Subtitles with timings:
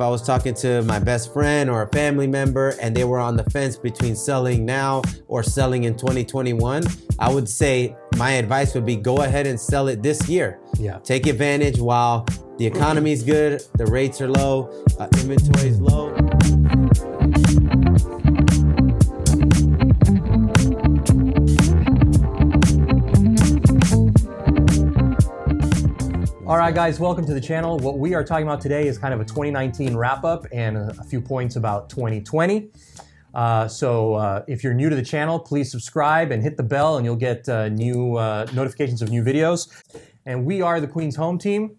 [0.00, 3.18] if I was talking to my best friend or a family member and they were
[3.18, 6.84] on the fence between selling now or selling in 2021,
[7.18, 10.58] I would say my advice would be go ahead and sell it this year.
[10.78, 11.00] Yeah.
[11.00, 12.24] Take advantage while
[12.56, 16.16] the economy's good, the rates are low, uh, inventory is low.
[26.50, 27.78] All right, guys, welcome to the channel.
[27.78, 31.04] What we are talking about today is kind of a 2019 wrap up and a,
[31.04, 32.72] few points about 2020.
[33.32, 36.96] Uh, so, uh, if you're new to the channel, please subscribe and hit the bell,
[36.96, 39.68] and you'll get uh, new uh, notifications of new videos.
[40.26, 41.76] And we are the Queens Home Team.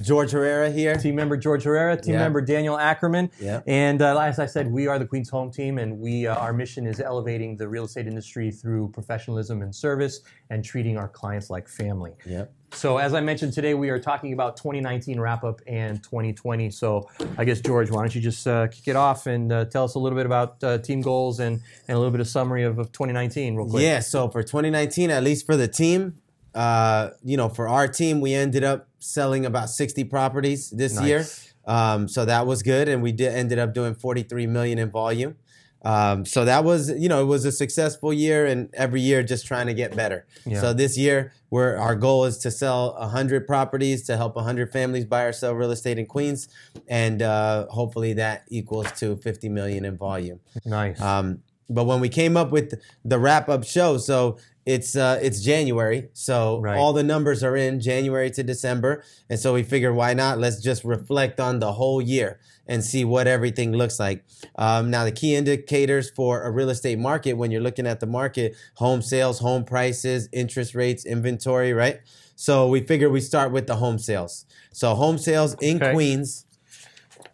[0.00, 0.96] George Herrera here.
[0.96, 2.20] Team member George Herrera, team Yeah.
[2.20, 3.30] member Daniel Ackerman.
[3.40, 3.60] Yeah.
[3.66, 6.52] And uh, as I said, we are the Queens Home Team, and we uh, our
[6.52, 10.20] mission is elevating the real estate industry through professionalism and service,
[10.50, 12.12] and treating our clients like family.
[12.26, 12.52] Yep.
[12.74, 16.70] So, as I mentioned today, we are talking about 2019 wrap up and 2020.
[16.70, 17.06] So,
[17.36, 19.94] I guess George, why don't you just uh, kick it off and uh, tell us
[19.94, 22.78] a little bit about uh, team goals and, and a little bit of summary of,
[22.78, 23.82] of 2019, real quick.
[23.82, 26.14] Yeah, so for 2019, at least for the team,
[26.54, 31.06] uh, you know, for our team, we ended up selling about 60 properties this Nice.
[31.06, 31.26] year.
[31.64, 35.36] Um, so that was good, and we did ended up doing 43 million in volume.
[35.84, 39.46] Um, so that was, you know, it was a successful year, and every year just
[39.46, 40.26] trying to get better.
[40.44, 40.60] Yeah.
[40.60, 45.04] So this year, we're our goal is to sell 100 properties to help 100 families
[45.04, 46.48] buy or sell real estate in Queens,
[46.88, 50.40] and uh, hopefully that equals to 50 million in volume.
[50.64, 51.00] Nice.
[51.00, 55.40] Um, but when we came up with the wrap up show, so it's uh, it's
[55.42, 56.78] January, so Right.
[56.78, 60.38] all the numbers are in January to December, and so we figured why not?
[60.38, 64.24] Let's just reflect on the whole year and see what everything looks like.
[64.56, 68.06] Um, now, the key indicators for a real estate market, when you're looking at the
[68.06, 72.00] market, home sales, home prices, interest rates, inventory, right?
[72.36, 74.46] So we figured we start with the home sales.
[74.72, 75.92] So home sales in Okay.
[75.92, 76.46] Queens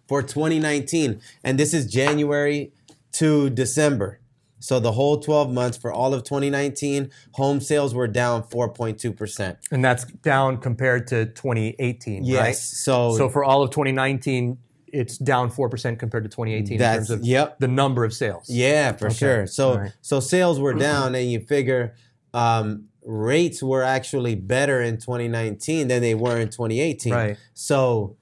[0.08, 2.72] for 2019, and this is January
[3.12, 4.20] to December.
[4.60, 9.56] So the whole 12 months for all of 2019, home sales were down 4.2%.
[9.70, 12.40] and that's down compared to 2018, Yes.
[12.40, 12.56] right?
[12.56, 14.58] So, So for all of 2019,
[14.90, 17.58] it's down four percent compared to 2018 in terms of yep.
[17.58, 18.48] the number of sales.
[18.48, 19.14] yeah, for Okay.
[19.16, 19.46] sure.
[19.46, 19.92] So right.
[20.00, 21.94] so sales were down and you figure
[22.32, 27.12] um, rates were actually better in 2019 than they were in 2018.
[27.12, 27.36] Right.
[27.52, 28.16] So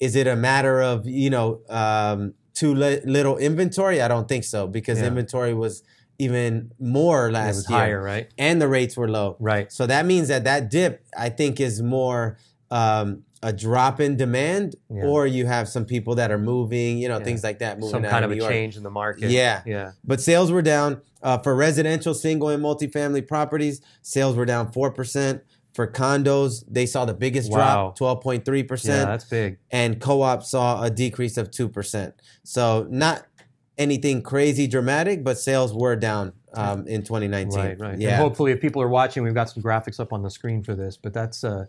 [0.00, 4.00] is it a matter of, you know, um, too li- little inventory?
[4.02, 5.06] I don't think so because Yeah.
[5.08, 5.82] inventory was
[6.18, 7.78] even more it last was year.
[7.78, 8.26] higher, right?
[8.36, 9.36] and the rates were low.
[9.38, 9.70] Right.
[9.72, 12.36] So that means that that dip, I think, is more
[12.70, 15.04] um, a drop in demand, Yeah.
[15.04, 17.24] or you have some people that are moving, you know, Yeah.
[17.24, 18.50] things like that, moving Some out kind of of a York.
[18.52, 19.30] change in the market.
[19.30, 19.62] Yeah.
[19.64, 19.92] Yeah.
[20.04, 23.80] But sales were down uh, for residential, single, and multifamily properties.
[24.02, 25.40] Sales were down four percent.
[25.78, 27.94] For condos, they saw the biggest Wow.
[27.96, 28.84] drop, 12.3%.
[28.84, 29.58] Yeah, that's big.
[29.70, 32.14] and co-op saw a decrease of two percent.
[32.42, 33.28] So not
[33.78, 37.56] anything crazy dramatic, but sales were down um, in 2019.
[37.56, 37.96] Right, right.
[37.96, 38.08] Yeah.
[38.14, 40.74] And hopefully, if people are watching, we've got some graphics up on the screen for
[40.74, 40.96] this.
[40.96, 41.44] But that's.
[41.44, 41.66] Uh,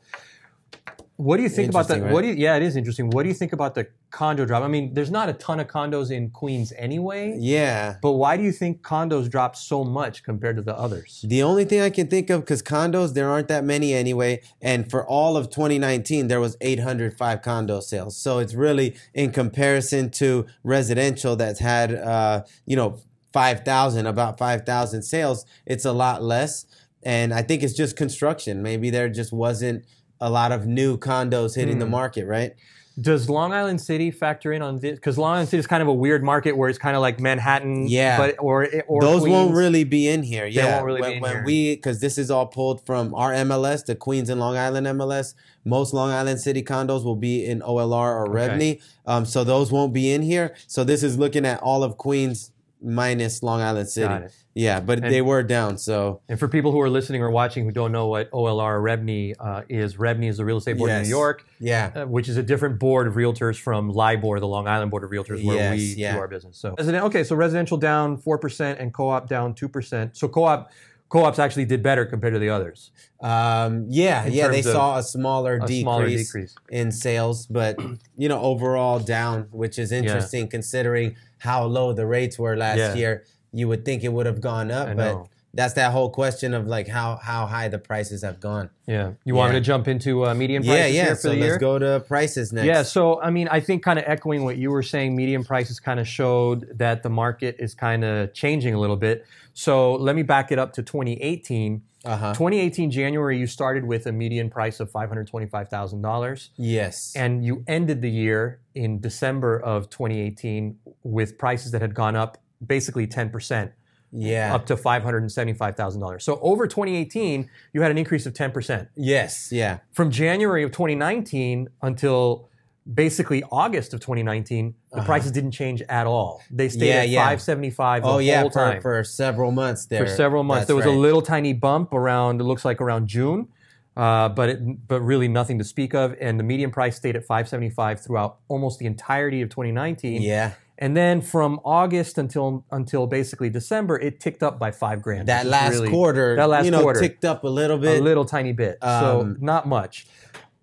[1.20, 1.96] what do you think about that?
[1.96, 3.10] Interesting, What do you, yeah, it is interesting.
[3.10, 4.64] What do you think about the condo drop?
[4.64, 7.36] I mean, there's not a ton of condos in Queens anyway.
[7.38, 7.98] yeah.
[8.02, 11.26] But why do you think condos dropped so much compared to the others?
[11.28, 14.42] The only thing I can think of, because condos, there aren't that many anyway.
[14.62, 18.16] And for all of 2019, there was 805 condo sales.
[18.16, 22.98] So it's really in comparison to residential that's had, uh, you know,
[23.34, 26.66] 5,000, about 5,000 sales, it's a lot less.
[27.04, 28.62] And I think it's just construction.
[28.62, 29.86] Maybe there just wasn't
[30.22, 31.92] a lot of new condos hitting the Hmm.
[31.92, 32.54] market, right?
[33.00, 34.96] Does Long Island City factor in on this?
[34.96, 37.18] Because Long Island City is kind of a weird market where it's kind of like
[37.22, 37.88] Manhattan.
[37.88, 38.18] Yeah.
[38.18, 39.32] But or or Those Queens.
[39.32, 40.46] won't really be in here.
[40.46, 41.44] Yeah, won't really when, be in when here.
[41.46, 45.34] we because this is all pulled from our MLS, the Queens and Long Island MLS.
[45.64, 49.94] Most Long Island City condos will be in OLR or REBNY, um, so those won't
[49.94, 50.54] be in here.
[50.68, 52.52] So this is looking at all of Queens
[52.82, 54.26] minus Long Island City.
[54.56, 55.78] Yeah, but And- they were down.
[55.78, 58.82] So And for people who are listening or watching who don't know what OLR or
[58.82, 61.06] REBNY uh, is, REBNY is the Real Estate Board of Yes.
[61.08, 64.68] New York, yeah, uh, which is a different board of realtors from LIBOR, the Long
[64.68, 66.14] Island Board of Realtors, where Yes, we yeah.
[66.14, 66.58] do our business.
[66.58, 70.16] So, okay, so residential down four percent and co-op down two percent.
[70.18, 70.70] So co-op
[71.10, 72.92] co-ops actually did better compared to the others.
[73.22, 74.48] um, yeah, yeah.
[74.48, 75.82] They saw a smaller A decrease.
[75.82, 76.56] smaller decrease.
[76.70, 77.78] in sales, but
[78.18, 82.96] you know, overall down, which is interesting considering how low the rates were last Yeah.
[82.96, 83.24] year.
[83.52, 85.30] You would think it would have gone up, I but know.
[85.54, 88.70] That's that whole question of like how how high the prices have gone.
[88.86, 89.14] Yeah.
[89.26, 89.60] You want me Yeah.
[89.62, 91.10] to jump into uh, median prices yeah.
[91.10, 91.58] for So let's year?
[91.58, 92.68] go to prices next.
[92.68, 95.80] Yeah, so I mean, I think kind of echoing what you were saying, median prices
[95.80, 99.26] kind of showed that the market is kind of changing a little bit.
[99.54, 101.82] So let me back it up to 2018.
[102.06, 102.32] Uh-huh.
[102.34, 107.14] 2018 January, you started with a median price of $525,000 Yes.
[107.16, 112.38] and you ended the year in December of 2018 with prices that had gone up
[112.66, 113.72] basically 10%
[114.12, 114.54] yeah.
[114.56, 116.22] up to $575,000.
[116.22, 118.88] So over 2018, you had an increase of 10%.
[118.96, 119.50] yes.
[119.52, 119.80] Yeah.
[119.92, 122.50] From January of 2019 until
[122.92, 126.42] basically August of 2019, the prices didn't change at all.
[126.50, 126.96] They stayed Uh-huh.
[126.98, 127.20] Yeah, at yeah.
[127.22, 128.42] 575 the Oh yeah.
[128.42, 128.82] whole For, time.
[128.82, 130.06] for several months there.
[130.06, 130.62] for several months.
[130.62, 132.42] That's there was a little tiny bump around.
[132.42, 133.48] It looks like around June,
[133.96, 136.16] uh, but it, but really nothing to speak of.
[136.20, 140.22] And the median price stayed at 575 throughout almost the entirety of 2019.
[140.24, 140.54] Yeah.
[140.82, 145.28] And then from August until until basically December, it ticked up by five grand.
[145.28, 148.04] That last really- quarter, that last you know, quarter, ticked up a little bit, a
[148.04, 148.78] little tiny bit.
[148.82, 150.08] so Um, not much.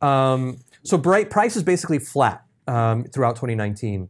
[0.01, 4.09] Um, so bright price is basically flat um, throughout 2019.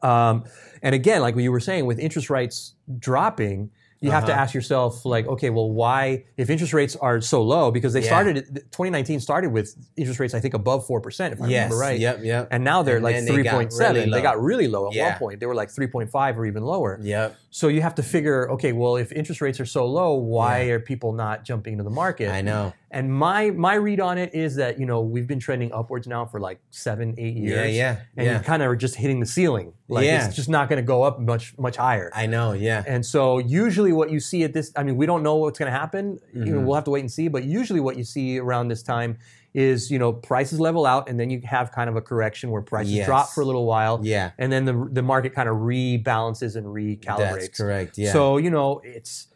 [0.00, 0.44] Um,
[0.82, 3.70] and again, like you were saying, with interest rates dropping,
[4.02, 4.40] you have to Uh-huh.
[4.42, 8.06] ask yourself, like, okay, well, why, if interest rates are so low, because they Yeah.
[8.06, 11.64] started, 2019 started with interest rates, I think, above 4%, if I yes.
[11.70, 11.98] remember right.
[12.00, 12.18] Yep.
[12.24, 12.48] Yep.
[12.50, 13.94] And now they're And like then they 3.7.
[13.94, 15.10] really they got really low at Yeah.
[15.10, 15.40] one point.
[15.40, 16.98] They were like 3.5 or even lower.
[17.00, 17.36] yep.
[17.54, 20.80] So you have to figure, okay, well, if interest rates are so low, why are
[20.80, 22.30] people not jumping into the market?
[22.30, 22.72] I know.
[22.94, 26.26] And my my read on it is that you know we've been trending upwards now
[26.26, 27.74] for like seven eight years.
[27.74, 27.92] Yeah.
[27.94, 28.00] Yeah.
[28.18, 28.38] And yeah.
[28.38, 29.72] you kind of are just hitting the ceiling.
[29.88, 30.26] Like Yeah.
[30.26, 32.10] it's just not going to go up much much higher.
[32.14, 32.52] I know.
[32.52, 32.84] Yeah.
[32.86, 35.72] and so usually what you see at this, I mean, we don't know what's going
[35.72, 36.18] to happen.
[36.34, 36.64] You know, Mhm.
[36.66, 37.28] we'll have to wait and see.
[37.28, 39.16] But usually what you see around this time
[39.54, 42.62] is you know prices level out, and then you have kind of a correction where
[42.62, 43.06] prices Yes.
[43.06, 44.30] drop for a little while, Yeah.
[44.38, 47.40] and then the the market kind of rebalances and recalibrates.
[47.40, 47.96] That's correct.
[47.98, 48.12] Yeah.
[48.12, 49.28] So you know, it's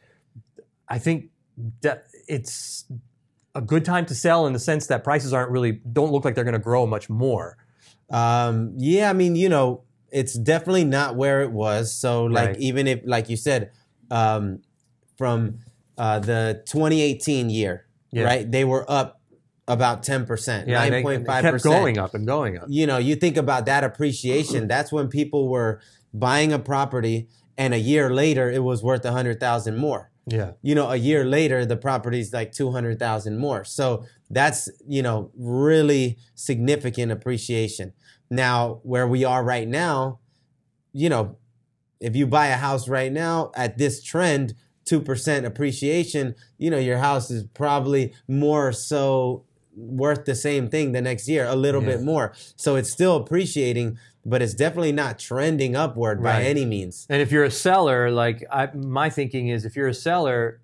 [0.89, 1.31] I think
[1.83, 2.85] that it's
[3.57, 6.35] a good time to sell in the sense that prices aren't really don't look like
[6.35, 7.57] they're going to grow much more.
[8.11, 11.93] Um, yeah, I mean, you know, it's definitely not where it was.
[11.93, 12.59] So, like, Right.
[12.61, 13.71] even if, like you said,
[14.11, 14.61] um,
[15.19, 15.59] from
[15.99, 18.25] uh, the 2018 year, Yeah.
[18.25, 18.51] right?
[18.51, 19.21] They were up
[19.67, 21.75] about 10%, Yeah, and they- nine point and five they kept percent.
[21.75, 22.67] going up and going up.
[22.69, 24.69] You know, you think about that appreciation.
[24.75, 25.81] that's when people were
[26.13, 30.53] buying a property, and a year later, it was worth a hundred thousand more Yeah,
[30.61, 33.65] you know, a year later, the property's like 200,000 more.
[33.65, 37.93] So that's, you know, really significant appreciation.
[38.29, 40.19] Now, where we are right now,
[40.93, 41.39] you know,
[42.01, 46.99] if you buy a house right now at this trend, 2% appreciation, you know, your
[46.99, 49.45] house is probably more so
[49.77, 51.87] worth the same thing the next year, a little Yeah.
[51.97, 52.35] bit more.
[52.57, 56.47] So it's still appreciating, but it's definitely not trending upward by Right.
[56.47, 57.07] any means.
[57.09, 60.61] and if you're a seller, like I, my thinking is, if you're a seller,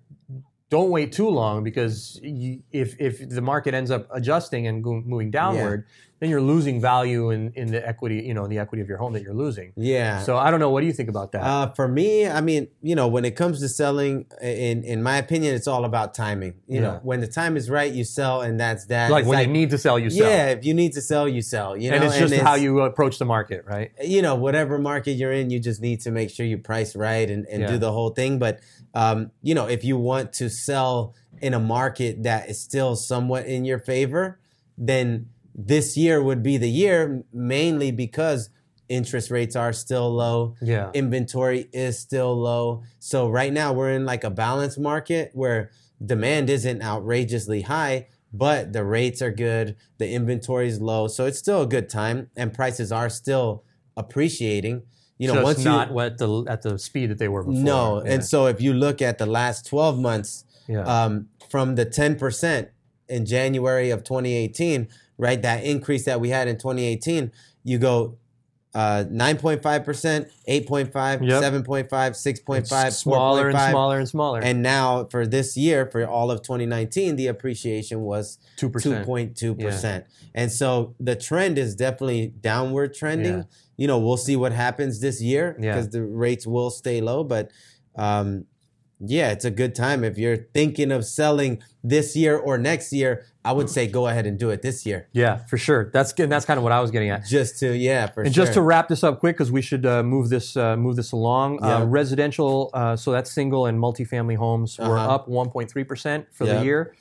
[0.69, 5.01] don't wait too long because you, if if the market ends up adjusting and go,
[5.05, 5.85] moving downward,
[6.23, 9.11] then you're losing value in in the equity, you know, the equity of your home
[9.13, 9.73] that you're losing.
[9.75, 10.21] Yeah.
[10.23, 10.69] So I don't know.
[10.69, 11.43] What do you think about that?
[11.43, 15.17] Uh, for me, I mean, you know, when it comes to selling, in in my
[15.17, 16.53] opinion, it's all about timing.
[16.67, 16.81] You Yeah.
[16.81, 19.11] know, when the time is right, you sell, and that's that.
[19.11, 20.29] like It's when you need to sell, you sell.
[20.29, 21.75] yeah, if you need to sell, you sell.
[21.75, 23.91] You know, and it's just how you approach the market, right?
[24.01, 27.29] you know, whatever market you're in, you just need to make sure you price right
[27.29, 27.71] and, and Yeah.
[27.73, 28.39] do the whole thing.
[28.39, 28.59] But,
[28.93, 33.45] um, you know, if you want to sell in a market that is still somewhat
[33.45, 34.39] in your favor,
[34.77, 38.49] then this year would be the year mainly because
[38.89, 40.91] interest rates are still low Yeah.
[40.93, 42.83] inventory is still low.
[42.99, 45.69] So right now we're in like a balanced market where
[46.03, 51.07] demand isn't outrageously high, but the rates are good, the inventory is low.
[51.07, 53.63] So it's still a good time and prices are still
[53.95, 54.83] appreciating.
[55.17, 57.61] You know, Just once not you at the at the speed that they were before.
[57.63, 58.13] no, Yeah.
[58.13, 60.81] and so if you look at the last 12 months yeah.
[60.81, 62.67] um, from the 10%
[63.07, 65.41] in January of 2018, right?
[65.41, 67.31] That increase that we had in 2018,
[67.63, 68.17] you go
[68.75, 69.61] uh, 9.5%,
[70.49, 71.43] 8.5, Yep.
[71.43, 74.39] 7.5, 6.5, It's smaller and smaller and smaller.
[74.41, 79.05] And now for this year, for all of 2019, the appreciation was two percent.
[79.07, 80.05] 2.2%.
[80.33, 83.37] And so the trend is definitely downward trending.
[83.37, 83.43] Yeah.
[83.77, 85.73] You know, we'll see what happens this year Yeah.
[85.73, 87.23] because the rates will stay low.
[87.23, 87.51] But
[87.95, 88.45] um,
[88.99, 90.03] yeah, it's a good time.
[90.03, 94.25] If you're thinking of selling this year or next year, I would say go ahead
[94.25, 95.07] and do it this year.
[95.11, 95.89] Yeah, for sure.
[95.91, 96.29] That's good.
[96.29, 97.25] That's kind of what I was getting at.
[97.25, 98.23] Just to, yeah, for sure.
[98.23, 98.45] And sure.
[98.45, 101.11] just to wrap this up quick, because we should uh, move this uh, move this
[101.11, 101.61] along.
[101.63, 105.15] Uh, residential, uh, so that's single and multifamily homes were Uh-huh.
[105.15, 106.59] up 1.3 percent for Yeah.
[106.59, 106.95] the year.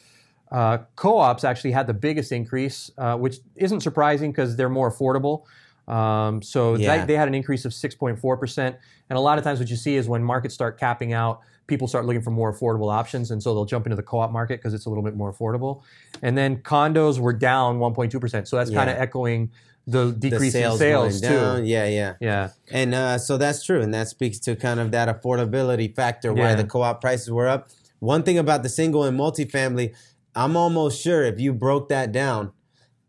[0.51, 5.45] Uh, co-ops actually had the biggest increase, uh, which isn't surprising because they're more affordable.
[5.89, 6.99] Um, so Yeah.
[6.99, 8.77] they, they had an increase of 6.4 percent.
[9.09, 11.87] And a lot of times, what you see is when markets start capping out, people
[11.89, 14.75] start looking for more affordable options, and so they'll jump into the co-op market because
[14.75, 15.83] it's a little bit more affordable.
[16.21, 18.49] And then condos were down 1.2 percent.
[18.49, 19.51] So that's kind of echoing
[19.87, 21.29] the the decrease sales, in sales too.
[21.29, 21.65] down.
[21.67, 22.15] Yeah, yeah.
[22.21, 22.51] Yeah.
[22.71, 23.81] And uh, so that's true.
[23.81, 26.55] And that speaks to kind of that affordability factor why Yeah.
[26.57, 27.69] the co op prices were up.
[27.99, 29.95] one thing about the single and multifamily,
[30.35, 32.53] I'm almost sure if you broke that down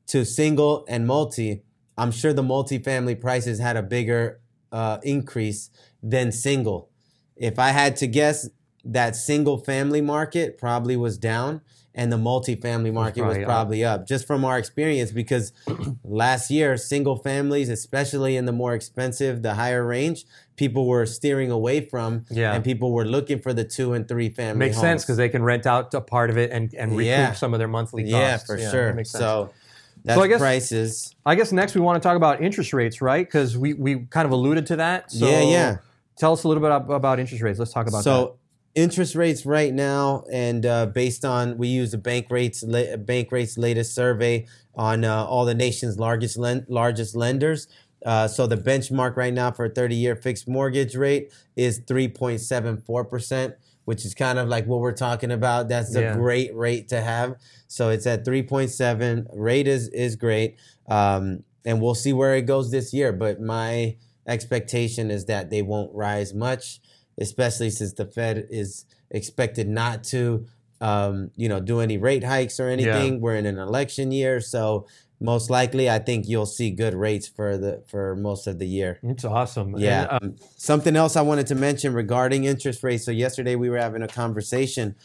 [0.08, 1.64] to single and multi,
[1.98, 4.40] I'm sure the multifamily prices had a bigger
[4.72, 5.70] uh, increase
[6.02, 6.90] than single.
[7.38, 8.50] If I had to guess,
[8.86, 11.62] that single family market probably was down
[11.96, 14.02] and the multifamily market was probably probably, up.
[14.02, 14.08] up.
[14.08, 15.54] just from our experience because
[16.04, 20.26] last year single families especially in the more expensive the higher range
[20.56, 22.54] people were steering away from Yeah.
[22.54, 25.44] and people were looking for the two and three family Makes sense because they can
[25.44, 27.34] rent out a part of it and, and recoup Yeah.
[27.34, 28.12] some of their monthly costs.
[28.14, 29.52] yeah for that sure so
[30.04, 33.26] that's I guess- prices I guess next we want to talk about interest rates, right?
[33.26, 35.10] Because we, we kind of alluded to that.
[35.12, 35.78] So Yeah, yeah.
[36.18, 37.60] Tell us a little bit about interest rates.
[37.60, 38.38] Let's talk about so
[38.76, 43.32] interest rates right now and uh, based on we use the bank rates la- bank
[43.32, 47.68] rates latest survey on uh, all the nation's largest len- largest lenders.
[48.06, 53.56] Uh, so the benchmark right now for a 30 year fixed mortgage rate is 3.74%
[53.86, 55.68] which is kind of like what we're talking about.
[55.68, 56.14] That's a Yeah.
[56.16, 57.36] great rate to have.
[57.68, 60.56] So it's at 3.7 rate is is great.
[60.88, 63.12] Um, and we'll see where it goes this year.
[63.12, 66.80] But my expectation is that they won't rise much
[67.20, 70.48] especially since the Fed is expected not to,
[70.82, 73.22] um, you know, do any rate hikes or anything.
[73.22, 74.88] We're in an election year, so
[75.20, 79.00] most likely, I think you'll see good rates for the for most of the year.
[79.04, 79.78] It's awesome.
[79.78, 80.18] Yeah.
[80.22, 83.06] And, Um, Something else I wanted to mention regarding interest rates.
[83.06, 84.96] So yesterday we were having a conversation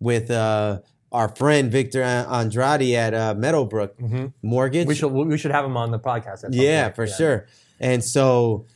[0.00, 0.80] with uh,
[1.12, 3.94] our friend Victor Andrade at uh, Meadowbrook
[4.42, 4.88] Mortgage.
[4.88, 6.46] we should we should have him on the podcast.
[6.50, 7.46] Yeah, for sure.
[7.80, 8.66] And so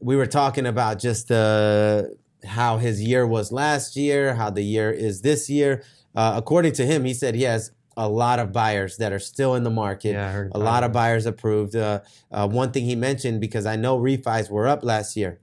[0.00, 4.90] we were talking about just the how his year was last year, how the year
[4.90, 5.82] is this year.
[6.14, 9.54] Uh, according to him, he said he has a lot of buyers that are still
[9.54, 10.12] in the market.
[10.12, 11.76] Yeah, a lot of buyers approved.
[11.76, 15.38] Uh, uh, one thing he mentioned because I know refis were up last year.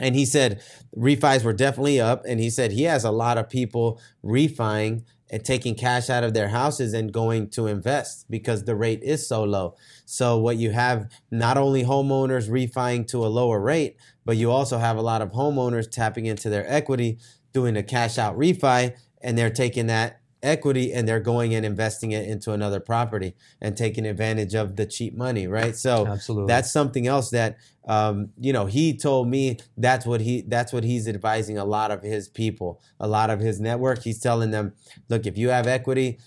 [0.00, 0.60] And he said
[0.96, 2.24] refis were definitely up.
[2.26, 6.34] And he said he has a lot of people refining and taking cash out of
[6.34, 9.74] their houses and going to invest because the rate is so low.
[10.04, 14.78] So what you have not only homeowners refining to a lower rate, but you also
[14.78, 17.18] have a lot of homeowners tapping into their equity,
[17.52, 22.12] doing a cash out refi, and they're taking that equity and they're going and investing
[22.12, 25.76] it into another property and taking advantage of the cheap money, right?
[25.76, 26.48] So Absolutely.
[26.48, 30.84] that's something else that um, you know he told me that's what he that's what
[30.84, 34.02] he's advising a lot of his people, a lot of his network.
[34.02, 34.74] He's telling them,
[35.08, 36.18] look, if you have equity,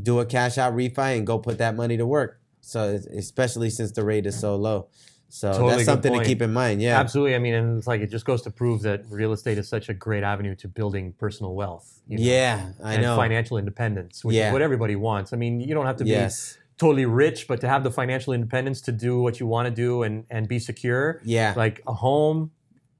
[0.00, 2.40] do a cash out refi and go put that money to work.
[2.60, 4.88] So especially since the rate is so low.
[5.32, 6.82] So Totally that's something to keep in mind.
[6.82, 6.98] Yeah.
[6.98, 7.36] Absolutely.
[7.36, 9.88] I mean, and it's like it just goes to prove that real estate is such
[9.88, 12.00] a great avenue to building personal wealth.
[12.08, 13.14] you know, Yeah, I and know.
[13.16, 14.48] financial independence, which Yeah.
[14.48, 15.32] is what everybody wants.
[15.32, 16.54] I mean, you don't have to Yes.
[16.54, 19.74] be totally rich, but to have the financial independence to do what you want to
[19.74, 21.20] do and and be secure.
[21.24, 21.54] Yeah.
[21.56, 22.50] Like a home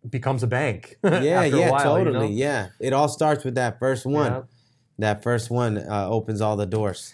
[0.09, 0.99] becomes a bank.
[1.05, 2.13] yeah, yeah, while, you know?
[2.13, 2.33] totally.
[2.35, 2.69] Yeah.
[2.79, 4.33] It all starts with that first one.
[4.33, 4.43] Yeah.
[5.01, 7.13] That first one uh, opens all the doors.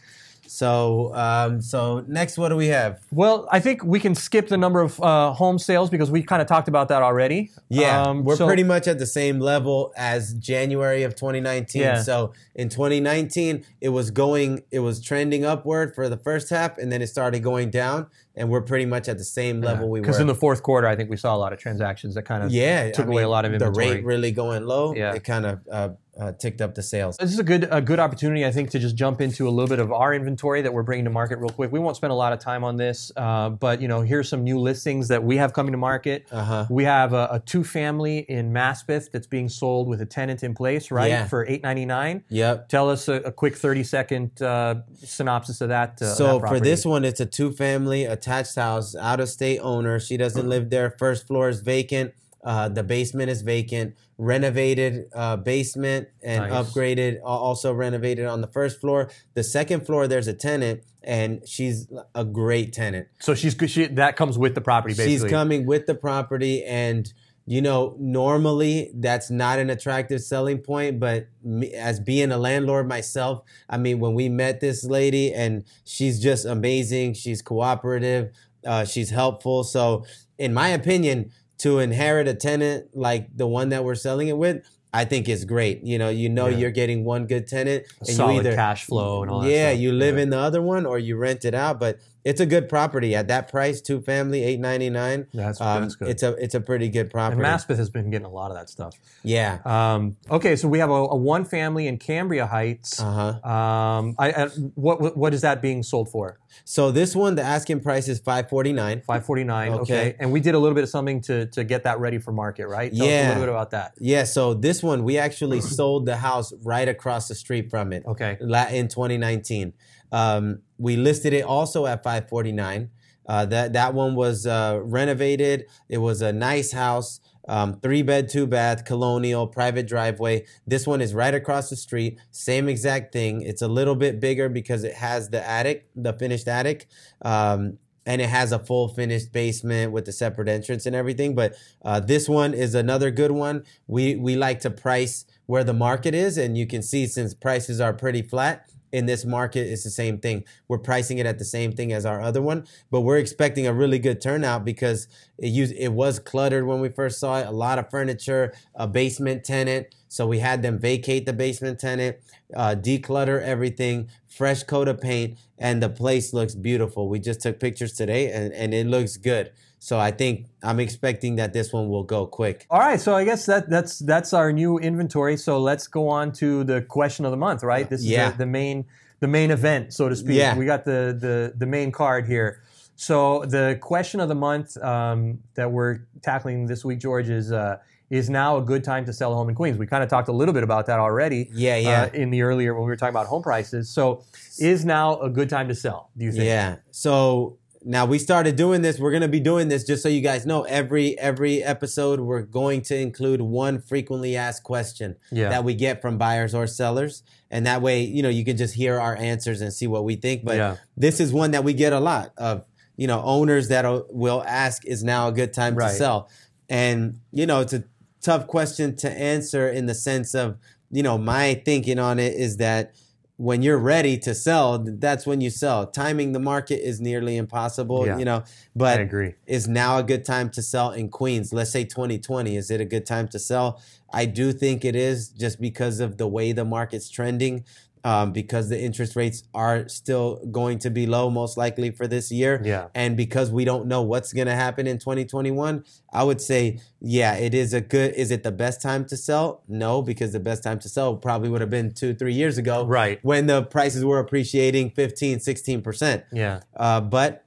[0.48, 3.00] So, um, so next, what do we have?
[3.10, 6.40] Well, I think we can skip the number of uh, home sales because we kind
[6.40, 7.50] of talked about that already.
[7.68, 11.82] Yeah, Um, we're so- pretty much at the same level as January of 2019.
[11.82, 12.02] Yeah.
[12.02, 16.90] So in 2019, it was going, it was trending upward for the first half, and
[16.92, 20.02] then it started going down, and we're pretty much at the same level we were.
[20.06, 22.42] Because in the fourth quarter, I think we saw a lot of transactions that kind
[22.42, 23.86] of yeah, took I away a lot of inventory.
[23.88, 24.94] The rate really going low.
[24.94, 25.14] Yeah.
[25.14, 25.88] it kind of uh,
[26.18, 27.16] uh, ticked up the sales.
[27.18, 29.68] This is a good a good opportunity, I think, to just jump into a little
[29.68, 31.70] bit of our inventory that we're bringing to market real quick.
[31.70, 34.42] We won't spend a lot of time on this, uh, but you know, here's some
[34.42, 36.26] new listings that we have coming to market.
[36.32, 36.66] Uh-huh.
[36.70, 40.54] We have a, a two family in Maspeth that's being sold with a tenant in
[40.54, 41.26] place, right, Yeah.
[41.26, 42.24] for eight ninety nine.
[42.30, 42.68] Yep.
[42.70, 46.00] Tell us a, a quick thirty second uh, synopsis of that.
[46.00, 50.00] Uh, So that for this one, it's a two-family attached house, out-of-state owner.
[50.00, 50.90] She doesn't live there.
[50.90, 52.12] First floor is vacant.
[52.42, 53.94] Uh, the basement is vacant.
[54.18, 56.66] Renovated uh, basement and Nice.
[56.72, 57.18] upgraded.
[57.24, 59.10] Also renovated on the first floor.
[59.34, 63.08] The second floor, there's a tenant, and she's a great tenant.
[63.20, 63.70] so she's good.
[63.70, 65.28] She, that comes with the property, basically.
[65.28, 67.12] She's coming with the property, and
[67.46, 70.98] you know, normally that's not an attractive selling point.
[70.98, 75.64] But me, as being a landlord myself, I mean, when we met this lady, and
[75.84, 77.14] she's just amazing.
[77.14, 78.32] She's cooperative.
[78.66, 79.62] Uh, she's helpful.
[79.62, 80.04] So,
[80.38, 84.62] in my opinion, to inherit a tenant like the one that we're selling it with.
[84.92, 85.84] I think it's great.
[85.84, 86.56] You know, you know Yeah.
[86.56, 89.70] you're getting one good tenant, and solid you either cash flow and all that yeah,
[89.70, 91.78] you live in the other one or you rent it out.
[91.78, 95.26] But it's a good property at that price, two family, eight ninety nine.
[95.32, 96.08] That's- um, that's good.
[96.08, 97.40] It's a it's a pretty good property.
[97.42, 97.46] And.
[97.46, 98.94] Maspeth has been getting a lot of that stuff.
[99.22, 99.58] yeah.
[99.64, 103.00] Um, okay, so we have a, a one family in Cambria Heights.
[103.00, 103.48] Uh huh.
[103.50, 106.38] Um, I, I, what, what what is that being sold for?
[106.64, 109.02] So this one, the asking price is five forty nine.
[109.06, 109.72] Five forty nine.
[109.72, 109.82] Okay.
[109.82, 110.16] Okay.
[110.18, 112.66] and we did a little bit of something to to get that ready for market,
[112.66, 112.92] right?
[112.92, 113.28] Tell us a Yeah.
[113.28, 113.92] little bit about that.
[113.98, 114.24] Yeah.
[114.24, 118.04] So this one, we actually sold the house right across the street from it.
[118.06, 118.36] Okay.
[118.40, 119.72] in 2019.
[120.12, 122.90] Um, we listed it also at 549.
[123.28, 125.66] Uh, that that one was uh, renovated.
[125.88, 130.46] It was a nice house, um, three bed, two bath, colonial, private driveway.
[130.66, 132.18] This one is right across the street.
[132.30, 133.42] Same exact thing.
[133.42, 136.86] It's a little bit bigger because it has the attic, the finished attic.
[137.22, 141.34] Um, and it has a full finished basement with a separate entrance and everything.
[141.34, 143.64] But uh, this one is another good one.
[143.88, 147.80] We we like to price where the market is, and you can see since prices
[147.80, 150.42] are pretty flat in this market, it's the same thing.
[150.68, 153.74] We're pricing it at the same thing as our other one, but we're expecting a
[153.74, 157.46] really good turnout because it used it was cluttered when we first saw it.
[157.46, 159.94] A lot of furniture, a basement tenant.
[160.08, 162.16] So we had them vacate the basement tenant,
[162.54, 167.08] uh, declutter everything, fresh coat of paint, and the place looks beautiful.
[167.08, 169.52] We just took pictures today, and and it looks good.
[169.78, 172.66] So I think I'm expecting that this one will go quick.
[172.70, 175.36] All right, so I guess that that's that's our new inventory.
[175.36, 177.88] So let's go on to the question of the month, right?
[177.88, 178.30] This is Yeah.
[178.30, 178.86] the, the main
[179.20, 180.36] the main event, so to speak.
[180.36, 180.56] Yeah.
[180.56, 182.62] We got the the the main card here.
[182.96, 187.76] So the question of the month um, that we're tackling this week, George, is uh,
[188.10, 189.78] is now a good time to sell a home in Queens?
[189.78, 191.50] We kind of talked a little bit about that already.
[191.52, 192.02] Yeah, yeah.
[192.02, 193.90] Uh, in the earlier when we were talking about home prices.
[193.90, 194.24] So
[194.58, 196.10] is now a good time to sell?
[196.16, 196.44] Do you think?
[196.44, 196.76] Yeah.
[196.92, 197.58] So
[197.88, 198.98] now we started doing this.
[198.98, 200.62] We're gonna be doing this just so you guys know.
[200.64, 205.48] Every every episode, we're going to include one frequently asked question Yeah.
[205.50, 208.74] that we get from buyers or sellers, and that way, you know, you can just
[208.74, 210.44] hear our answers and see what we think.
[210.44, 210.76] But Yeah.
[210.96, 212.64] this is one that we get a lot of.
[212.98, 215.90] You know, owners that will ask, "Is now a good time Right.
[215.90, 216.30] to sell?"
[216.70, 217.84] And you know, it's a
[218.22, 220.56] tough question to answer in the sense of,
[220.90, 222.94] you know, my thinking on it is that
[223.38, 225.86] when you're ready to sell, that's when you sell.
[225.86, 228.16] Timing the market is nearly impossible, Yeah.
[228.18, 228.44] you know.
[228.74, 229.34] But I agree.
[229.46, 231.52] is now a good time to sell in Queens?
[231.52, 232.56] Let's say 2020.
[232.56, 233.82] Is it a good time to sell?
[234.10, 237.64] I do think it is just because of the way the market's trending.
[238.04, 242.30] Um, because the interest rates are still going to be low, most likely for this
[242.30, 242.62] year.
[242.64, 242.86] Yeah.
[242.94, 247.34] And because we don't know what's going to happen in 2021, I would say, yeah,
[247.34, 248.14] it is a good.
[248.14, 249.64] Is it the best time to sell?
[249.66, 252.86] No, because the best time to sell probably would have been two, three years ago.
[252.86, 253.18] Right.
[253.24, 256.24] When the prices were appreciating 15, 16%.
[256.32, 256.60] Yeah.
[256.76, 257.44] Uh, but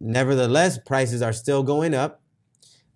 [0.00, 2.22] nevertheless, prices are still going up.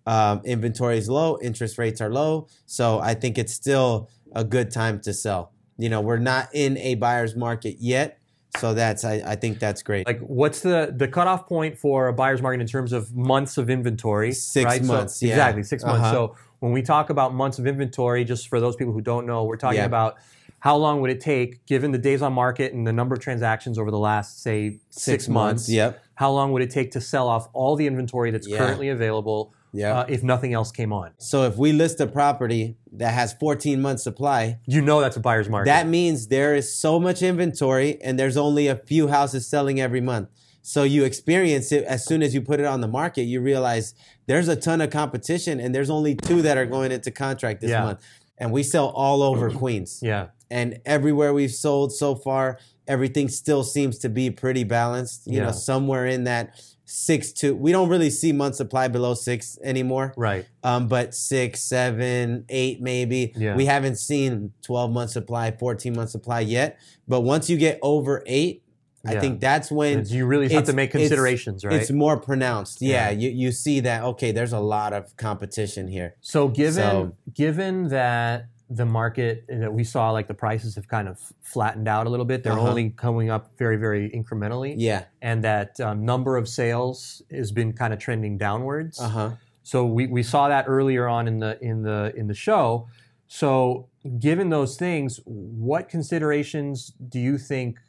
[0.07, 2.47] Um, inventory is low, interest rates are low.
[2.65, 5.51] So I think it's still a good time to sell.
[5.77, 8.19] You know, we're not in a buyer's market yet.
[8.59, 10.07] So that's, I, I think that's great.
[10.07, 13.69] Like, what's the the cutoff point for a buyer's market in terms of months of
[13.69, 14.31] inventory?
[14.31, 14.81] Six right?
[14.85, 15.31] So- months, yeah.
[15.31, 16.05] exactly six months.
[16.05, 16.11] Uh-huh.
[16.13, 19.43] So when we talk about months of inventory, just for those people who don't know,
[19.43, 19.85] we're talking Yeah.
[19.85, 20.15] about
[20.59, 23.77] how long would it take, given the days on market and the number of transactions
[23.77, 25.69] over the last say six, months.
[25.69, 26.01] Yep.
[26.15, 28.57] How long would it take to sell off all the inventory that's Yeah.
[28.57, 29.53] currently available?
[29.75, 29.99] Yeah.
[29.99, 33.81] Uh, if nothing else came on, So if we list a property that has 14
[33.81, 35.65] months supply, you know that's a buyer's market.
[35.69, 40.01] that means there is so much inventory and there's only a few houses selling every
[40.01, 40.29] month.
[40.61, 43.93] So you experience it as soon as you put it on the market, you realize
[44.27, 47.69] there's a ton of competition and there's only two that are going into contract this
[47.71, 47.83] Yeah.
[47.83, 47.99] month.
[48.37, 49.99] And we sell all over Queens.
[50.01, 50.27] yeah.
[50.49, 55.25] And everywhere we've sold so far, everything still seems to be pretty balanced.
[55.27, 55.45] You Yeah.
[55.45, 60.13] know, somewhere in that six to we don't really see month supply below six anymore
[60.15, 60.45] Right.
[60.63, 63.33] um, but six, seven, eight, maybe.
[63.35, 63.55] Yeah.
[63.55, 66.77] We haven't seen 12 month supply, 14 month supply yet.
[67.07, 68.61] But once you get over eight,
[69.03, 69.19] I Yeah.
[69.19, 71.75] think that's when You really have to it's- make it's- considerations, right?
[71.79, 72.81] it's more pronounced.
[72.81, 73.17] Yeah, Yeah.
[73.17, 76.15] You, you see that, okay, there's a lot of competition here.
[76.21, 81.07] So given So- given that the market that we saw, like the prices have kind
[81.07, 82.69] of flattened out a little bit, they're Uh-huh.
[82.69, 85.05] only coming up very very incrementally, Yeah.
[85.21, 88.99] and that um, number of sales has been kind of trending downwards.
[88.99, 89.31] Uh huh.
[89.63, 92.87] So we, we saw that earlier on in the in the in the show.
[93.27, 97.79] So given those things, what considerations do you think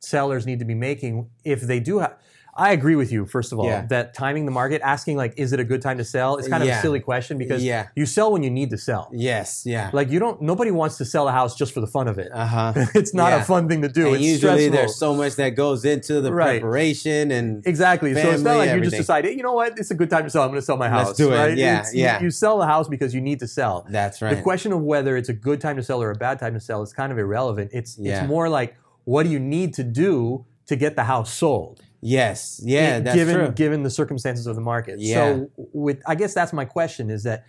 [0.00, 2.16] sellers need to be making if they do have?
[2.56, 3.26] I agree with you.
[3.26, 3.86] First of all, Yeah.
[3.86, 6.36] that timing the market, asking like, is it a good time to sell?
[6.36, 7.88] It's kind of a silly question because Yeah.
[7.96, 9.08] you sell when you need to sell.
[9.12, 9.62] Yes.
[9.66, 9.90] Yeah.
[9.92, 10.40] Like you don't.
[10.40, 12.30] Nobody wants to sell a house just for the fun of it.
[12.32, 12.72] Uh huh.
[12.94, 13.42] it's not yeah.
[13.42, 14.06] a fun thing to do.
[14.06, 14.70] And it's usually stressful.
[14.72, 16.60] there's so much that goes into the Right.
[16.60, 18.14] preparation and Exactly.
[18.14, 20.24] so it's not like you just decide, "Hey, you know what, it's a good time
[20.24, 20.42] to sell.
[20.42, 21.06] I'm going to sell my house.
[21.08, 21.36] Let's do it.
[21.36, 21.56] Right?
[21.56, 22.22] Yeah, It's- yeah.
[22.22, 23.84] You, sell the house because you need to sell.
[23.90, 24.36] that's right.
[24.36, 26.60] The question of whether it's a good time to sell or a bad time to
[26.60, 27.70] sell is kind of irrelevant.
[27.72, 28.20] It's Yeah.
[28.20, 31.82] it's more like what do you need to do to get the house sold?
[32.06, 33.50] Yes, yeah, that's given true.
[33.52, 35.00] given the circumstances of the market.
[35.00, 35.14] Yeah.
[35.14, 37.46] So with I guess that's my question is that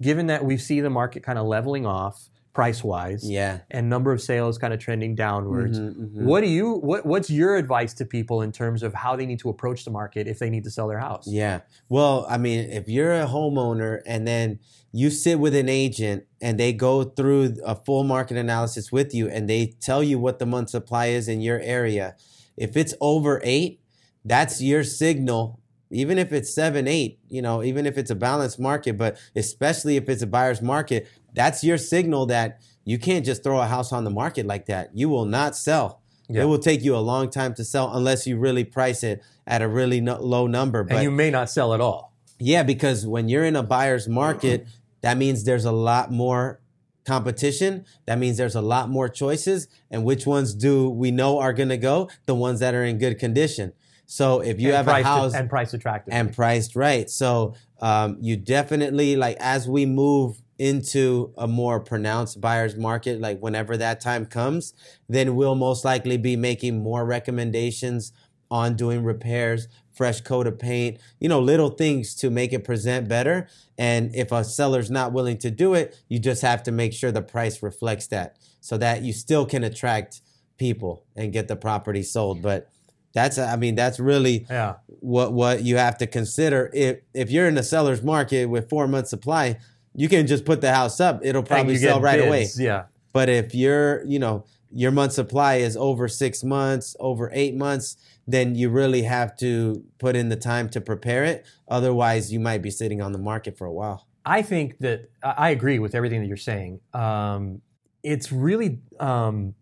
[0.00, 3.58] given that we see the market kind of leveling off price wise yeah.
[3.70, 6.22] and number of sales kind of trending downwards, Mhm, mhm.
[6.24, 9.40] what do you what what's your advice to people in terms of how they need
[9.40, 11.26] to approach the market if they need to sell their house?
[11.28, 11.60] Yeah.
[11.90, 14.58] Well, I mean, if you're a homeowner and then
[14.90, 19.28] you sit with an agent and they go through a full market analysis with you
[19.28, 22.16] and they tell you what the month supply is in your area,
[22.56, 23.80] if it's over eight,
[24.24, 25.60] that's your signal.
[25.90, 29.96] Even if it's seven, eight, you know, even if it's a balanced market, but especially
[29.96, 33.92] if it's a buyer's market, that's your signal that you can't just throw a house
[33.92, 34.90] on the market like that.
[34.94, 36.02] You will not sell.
[36.28, 36.42] Yeah.
[36.42, 39.62] It will take you a long time to sell unless you really price it at
[39.62, 40.84] a really no- low number.
[40.84, 42.12] But and you may not sell at all.
[42.38, 44.66] yeah, because when you're in a buyer's market,
[45.00, 46.60] that means there's a lot more
[47.06, 47.86] competition.
[48.06, 49.68] That means there's a lot more choices.
[49.90, 52.10] And which ones do we know are going to go?
[52.26, 53.72] The ones that are in good condition.
[54.10, 56.14] So if you and have a house and price attractive.
[56.14, 62.40] and priced right, so um, you definitely like as we move into a more pronounced
[62.40, 64.72] buyer's market, like whenever that time comes,
[65.10, 68.12] then we'll most likely be making more recommendations
[68.50, 73.08] on doing repairs, fresh coat of paint, you know, little things to make it present
[73.08, 73.46] better.
[73.76, 77.12] And if a seller's not willing to do it, you just have to make sure
[77.12, 80.22] the price reflects that so that you still can attract
[80.56, 82.40] people and get the property sold.
[82.40, 82.70] But
[83.18, 84.76] that's, I mean, that's really yeah.
[84.86, 88.86] what what you have to consider if if you're in a seller's market with four
[88.88, 89.58] months supply
[89.94, 92.84] you can just put the house up it'll probably sell right away Yeah.
[93.12, 97.96] but if you're you know your month supply is over six months over eight months
[98.26, 102.62] then you really have to put in the time to prepare it otherwise you might
[102.62, 105.94] be sitting on the market for a while I think that I I agree with
[105.94, 106.80] everything that you're saying.
[106.92, 107.62] Um,
[108.02, 109.54] it's really um,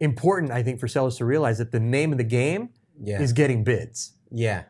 [0.00, 2.70] important, I think, for sellers to realize that the name of the game
[3.02, 4.12] yeah is getting bids.
[4.30, 4.64] yeah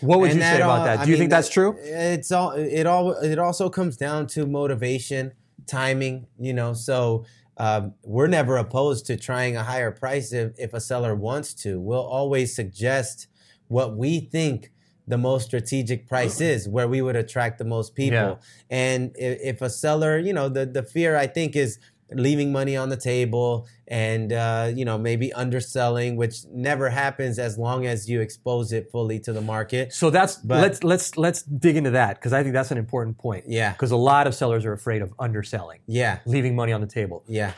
[0.00, 0.96] What would And you say about all- that?
[0.96, 1.76] Do I you mean, think that's true?
[1.78, 5.32] It's all it all it also comes down to motivation,
[5.66, 6.72] timing, you know.
[6.74, 7.24] So
[7.56, 11.78] um, we're never opposed to trying a higher price if, if a seller wants to.
[11.80, 13.28] We'll always suggest
[13.68, 14.72] what we think
[15.06, 18.18] the most strategic price is, where we would attract the most people.
[18.18, 18.34] Yeah.
[18.70, 21.78] And if, if a seller, you know, the the fear I think is
[22.16, 27.58] leaving money on the table and uh, you know maybe underselling which never happens as
[27.58, 31.42] long as you expose it fully to the market So that's But- let's let's let's
[31.42, 33.44] dig into that because I think that's an important point.
[33.48, 36.86] yeah Because a lot of sellers are afraid of underselling, yeah leaving money on the
[36.86, 37.22] table.
[37.28, 37.52] yeah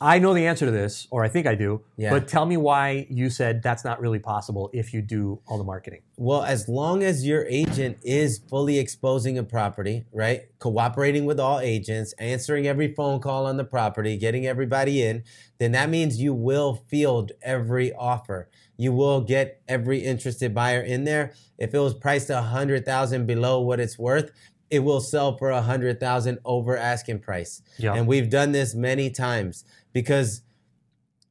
[0.00, 1.82] I know the answer to this, or I think I do.
[1.96, 2.10] Yeah.
[2.10, 5.64] But tell me why you said that's not really possible if you do all the
[5.64, 6.02] marketing.
[6.16, 10.42] Well, as long as your agent is fully exposing a property, right?
[10.60, 15.24] Cooperating with all agents, answering every phone call on the property, getting everybody in,
[15.58, 18.48] then that means you will field every offer.
[18.76, 21.32] You will get every interested buyer in there.
[21.58, 24.30] If it was priced a hundred thousand below what it's worth,
[24.70, 27.62] it will sell for a hundred thousand over asking price.
[27.78, 27.94] Yeah.
[27.94, 30.42] And we've done this many times because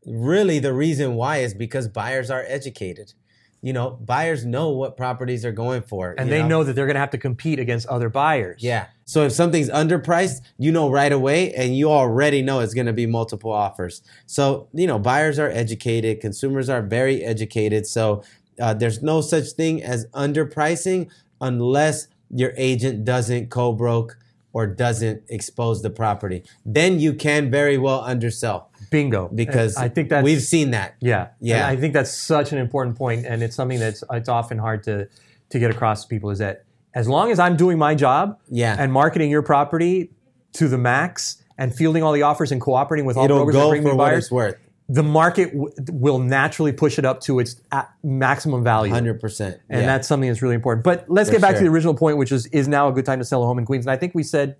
[0.05, 3.13] really the reason why is because buyers are educated.
[3.61, 6.13] You know, buyers know what properties are going for.
[6.17, 8.61] And they know that they're going to have to compete against other buyers.
[8.63, 8.87] Yeah.
[9.05, 12.93] So if something's underpriced, you know right away, and you already know it's going to
[12.93, 14.03] be multiple offers.
[14.27, 17.87] So, you know, buyers are educated, consumers are very educated.
[17.87, 18.23] So
[18.61, 21.09] uh, there's no such thing as underpricing
[21.41, 24.17] unless your agent doesn't co broke
[24.53, 26.43] or doesn't expose the property.
[26.65, 29.29] Then you can very well undersell Bingo.
[29.33, 30.95] because And I think that's we've seen that.
[30.99, 31.57] Yeah, Yeah.
[31.57, 34.83] And I think that's such an important point, and it's something that's it's often hard
[34.83, 35.07] to
[35.49, 36.63] to get across to people is that
[36.93, 38.75] as long as I'm doing my job Yeah.
[38.79, 40.11] and marketing your property
[40.53, 43.61] to the max and fielding all the offers and cooperating with all It'll brokers that
[43.61, 44.55] go bring for me what buyers, it's worth.
[44.89, 47.61] The market w- will naturally push it up to its
[48.03, 48.93] maximum value.
[48.93, 49.41] 100%.
[49.41, 49.85] And yeah.
[49.85, 50.83] that's something that's really important.
[50.85, 53.05] But let's For get back to the original point, which is is now a good
[53.05, 53.85] time to sell a home in Queens.
[53.85, 54.55] And I think we said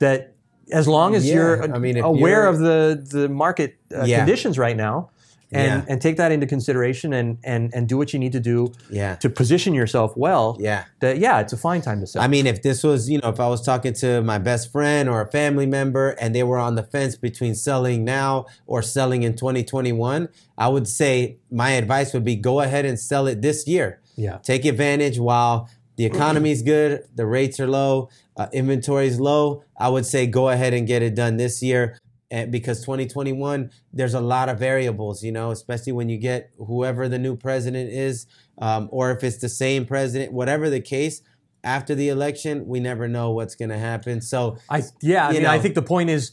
[0.00, 0.34] that
[0.72, 4.18] as long as Yeah, you're I mean, aware you're- of the the market uh, Yeah.
[4.18, 5.10] conditions right now,
[5.52, 5.84] and Yeah.
[5.92, 9.16] and take that into consideration, and and and do what you need to do Yeah.
[9.16, 10.56] to position yourself well.
[10.60, 10.84] Yeah.
[11.00, 12.22] That yeah, it's a fine time to sell.
[12.22, 15.08] I mean, if this was, you know, if I was talking to my best friend
[15.08, 19.22] or a family member and they were on the fence between selling now or selling
[19.22, 23.66] in 2021, I would say my advice would be go ahead and sell it this
[23.66, 24.00] year.
[24.16, 24.38] yeah.
[24.42, 29.62] Take advantage while the economy is good, the rates are low, uh, is low.
[29.78, 31.98] I would say go ahead and get it done this year.
[32.30, 37.08] And because 2021, there's a lot of variables, you know, especially when you get whoever
[37.08, 38.26] the new president is,
[38.58, 41.22] um, or if it's the same president, whatever the case.
[41.62, 44.22] After the election, we never know what's going to happen.
[44.22, 46.32] So I yeah, I mean, I think the point is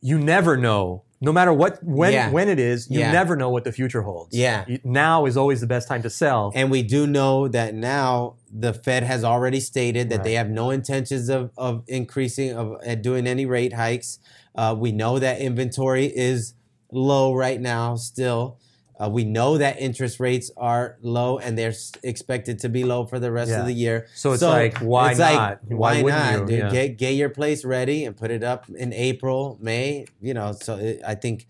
[0.00, 2.30] you never know no matter what when Yeah.
[2.30, 3.10] when it is, you Yeah.
[3.12, 4.36] never know what the future holds.
[4.36, 4.64] Yeah.
[4.84, 6.52] Now is always the best time to sell.
[6.54, 10.70] And we do know that now the Fed has already stated that they have no
[10.70, 14.18] intentions of, of increasing of uh, doing any rate hikes.
[14.56, 16.54] Uh, we know that inventory is
[16.90, 18.58] low right now still.
[18.98, 23.18] Uh, we know that interest rates are low and they're expected to be low for
[23.18, 23.60] the rest Yeah.
[23.60, 24.06] of the year.
[24.14, 25.60] So it's like, why not?
[25.64, 26.32] Why Why, wouldn't not?
[26.40, 26.46] you?
[26.46, 26.58] dude?
[26.58, 26.70] Yeah.
[26.70, 30.06] Get get your place ready and put it up in April, May.
[30.22, 31.46] You know, so it, I think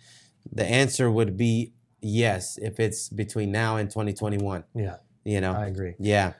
[0.53, 4.65] the answer would be yes if it's between now and 2021.
[4.75, 5.95] yeah, You know, I agree.
[6.01, 6.33] yeah.